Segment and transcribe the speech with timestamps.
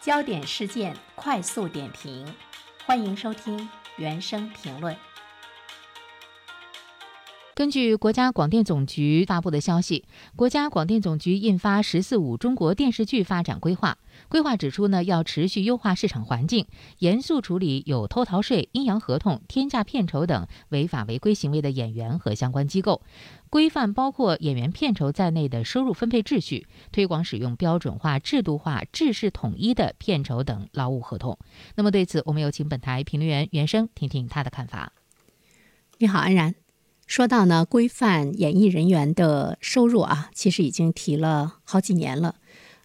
[0.00, 2.24] 焦点事件快速点评，
[2.86, 4.96] 欢迎收听原声评论。
[7.58, 10.04] 根据国家广电总局发布的消息，
[10.36, 13.98] 国家广电总局印发《“十四五”中国电视剧发展规划》。
[14.28, 16.68] 规划指出呢，要持续优化市场环境，
[17.00, 23.02] 严肃处理有偷逃税、阴阳合同、天价片酬等违法违规行为的演员和相关机构，
[23.50, 31.36] 规范包括演员片酬在内的收入分配秩序，推广使用标准化、制度化、制式统一的片酬等劳务合同。
[31.74, 34.92] 那么对此，我们有请本台评论员袁生听听他的看法。
[35.98, 36.54] 你好，安然。
[37.08, 42.34] 说到呢，规范演艺人员的收入啊，其实已经提了好几年了。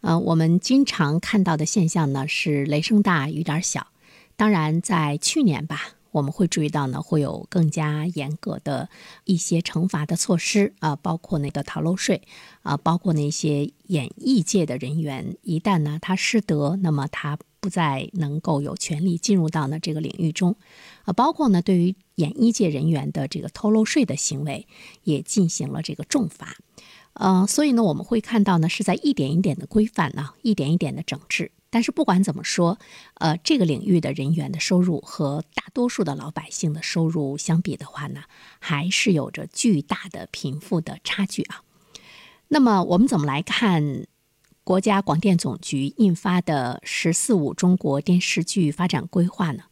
[0.00, 3.88] 呃，我们经常看到的现象呢是雷声大雨点小。
[4.36, 8.88] 当然，在去年吧，我们会注意到呢会有更加严格的
[9.24, 12.22] 一些惩罚的措施啊，包括那个逃漏税
[12.62, 17.36] 啊，包括那些演艺界的人员，一旦呢他失德，那么他。
[17.62, 20.56] 不再能够有权利进入到呢这个领域中，
[21.04, 24.66] 啊，包括呢对于演艺界人员的这个偷漏税的行为，
[25.04, 26.56] 也进行了这个重罚，
[27.12, 31.52] 呃，所以呢我们会看到呢是在一点一点的规范呢，一点一点的整治。
[31.70, 32.80] 但是不管怎么说，
[33.14, 38.22] 呃，这个领域的人员的收入和大多数的老百姓的收入相比的话呢，
[38.58, 41.62] 还是有着巨大的贫富的差距啊。
[42.48, 44.08] 那么我们怎么来看？
[44.64, 49.64] 国家广电总局印发的“十四五”中国电视剧发展规划呢？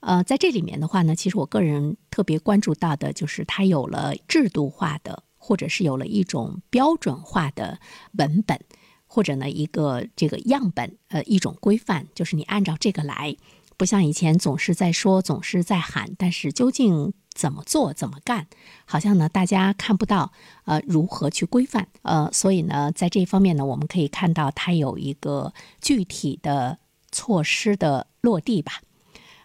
[0.00, 7.78] 呃，在这里面的话呢，其实我个人特别关注到的就是它有了制度化的，或者是有了一种标准化的
[8.12, 8.58] 文本，
[9.06, 13.36] 或者呢一个这个样本，呃，一种规范，就是你按照这个来，
[13.78, 17.14] 不像以前总是在说，总是在喊，但是究竟。
[17.34, 18.48] 怎么做怎么干，
[18.84, 20.32] 好像呢大家看不到，
[20.64, 26.80] 呃，如何去规范，呃，所以呢，在这方面呢，我们可以看到它有一个具体的
[27.12, 28.80] 措施的落地吧，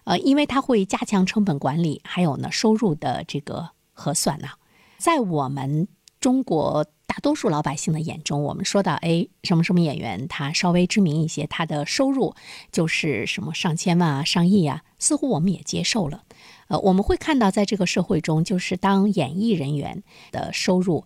[0.05, 4.47] 呃，因为它会加强成本管理，还有呢收入的这个核算呢，
[4.97, 5.87] 在我们
[6.19, 12.33] 中国大多数老百姓的眼中，我们说到哎什么什么演员他稍微知名一些，他的收入
[12.71, 16.23] 就是什么上千万啊上亿啊，似乎我们也接受了。
[16.69, 20.01] 呃，我们会看到，在这个社会中，就是当演艺人员
[20.31, 21.05] 的收入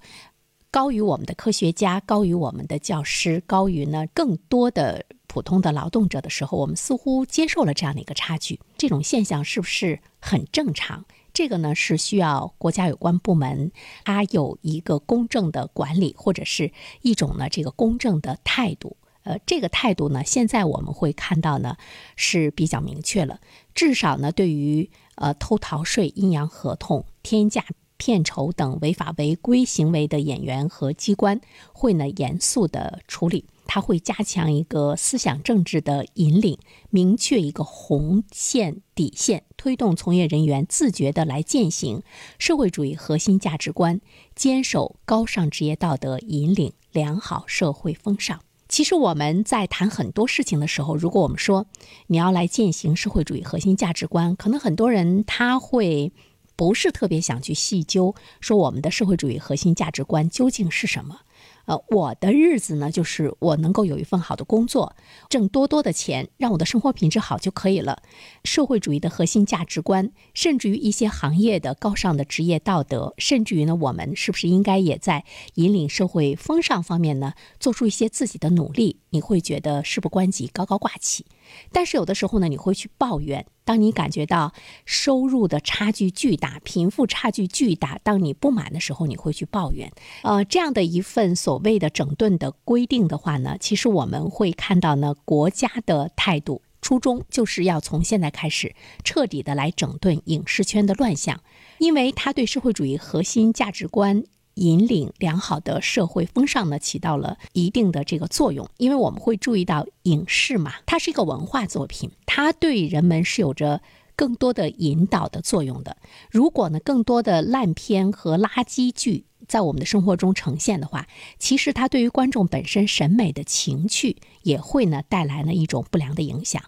[0.71, 8.61] 高于我们的科学家、高于我们的教师、高于呢更多的普通的劳动者的时候，我们似乎接受了这样的一个差距。
[8.77, 11.03] 这种现象是不是很正常？
[11.37, 13.71] 这个呢是需要国家有关部门
[14.03, 16.71] 它有一个公正的管理，或者是
[17.03, 18.97] 一种呢这个公正的态度。
[19.21, 21.77] 呃，这个态度呢，现在我们会看到呢
[22.15, 23.39] 是比较明确了，
[23.75, 24.89] 至少呢对于。
[25.19, 27.65] 呃，偷逃税、阴阳合同、天价
[28.07, 31.41] 片酬等违法违规行为的演员和机关，
[31.73, 33.43] 会呢严肃的处理。
[33.65, 36.57] 他会加强一个思想政治的引领，
[36.89, 42.01] 明确一个红线底线，推动从业人员自觉的来践行
[42.39, 43.99] 社会主义核心价值观，
[44.33, 48.39] 坚守高尚职业道德，引领良好社会风尚。
[48.69, 51.65] 其实我们在谈很多事情的时候，如果我们说
[52.07, 56.13] 你要来践行社会主义核心价值观，可能很多人他会
[56.57, 61.21] 不是特别想去细究，说我们的社会主义核心价值观究竟是什么。
[61.65, 64.95] 呃，我的日子呢，就是我能够有一份好的工作，
[65.29, 68.01] 挣多多的钱，让我的生活品质好就可以了。
[68.45, 75.25] 社会主义的核心价值观，甚至于一些行业的高尚的职业道德，甚至于呢，我们是不是应该也在
[75.55, 79.01] 引领社会风尚方面呢，做出一些自己的努力？
[79.09, 81.25] 你会觉得事不关己，高高挂起。
[81.71, 83.45] 但是有的时候呢，你会去抱怨。
[83.63, 84.53] 当你感觉到
[84.85, 89.91] 收入的差距巨大、贫富差距巨大，当你不满的时候，你会去抱怨。
[90.23, 101.41] 呃，这样的一份所谓的整顿的规定的话呢，其实我们会看到呢，国家的态度初衷就是要从现在开始彻底的来整顿影视圈的乱象，
[101.79, 104.23] 因为它对社会主义核心价值观。
[104.57, 108.67] 引领良好的社会风尚呢，起到了一定的这个作用。
[108.77, 113.81] 因为我们会注意到影视嘛，它是一个文化作品，它对人们是有着
[114.15, 115.95] 更多的引导的作用的。
[116.29, 121.07] 如果呢，更多的烂片和垃圾剧在我们的生活中呈现的话，
[121.39, 126.61] 其实它对于观众本身审美的情趣也会呢带来呢一种不良的影响。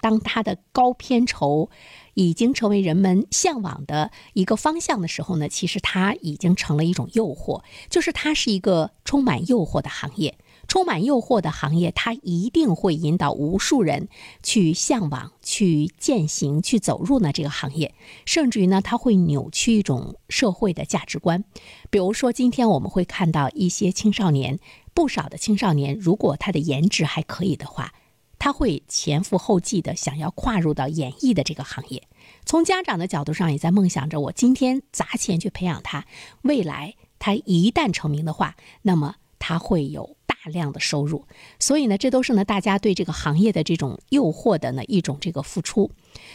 [0.00, 1.70] 当它的高片酬。
[2.18, 10.38] 已经成为人们向往的一个方向的时候呢，其实它已经成了一种诱惑，就是它是一个充满诱惑的行业。
[10.68, 14.08] 充满诱惑的行业，它一定会引导无数人
[14.42, 21.44] 去向往、去践行、去走入呢这个行业，甚至于呢，它会扭曲一种社会的价值观。
[21.90, 24.58] 比如说，今天我们会看到一些青少年，
[24.92, 27.92] 不少的青少年，如果他的颜值还可以的话。
[28.38, 32.02] 他会前赴后继的想要跨入到演艺的这个行业。
[32.44, 36.04] 从家长的角度上，也在梦想着我今天砸钱去培养他，
[36.42, 40.16] 未来他一旦成名的话，那么他会有
[40.50, 41.24] 量的收入。
[41.58, 45.90] 所以呢，这都是呢大家对这个行业的这种诱惑的呢一种这个付出，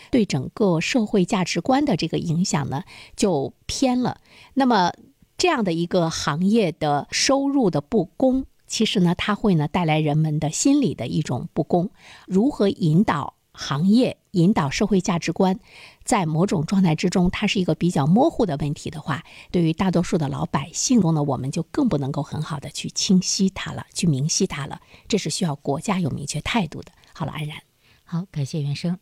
[0.09, 2.83] 对整个社会价值观的这个影响呢
[3.15, 4.21] 就偏了。
[4.53, 4.93] 那么
[5.37, 8.45] 这样的一个行业的收入的不公。
[8.67, 11.89] 其实呢，它会呢带来人们的心理的一种不公。
[12.25, 15.59] 如何引导行业、引导社会价值观，
[16.03, 24.81] 在某种状态之中，它是一个比较模糊的问题的话，对于大多数的老百姓中呢，我们就更不能够很好的去清晰它了，去明晰它了。
[25.07, 26.91] 这是需要国家有明确态度的。
[27.13, 27.57] 好了，安然，
[28.05, 28.97] 好，感谢袁生。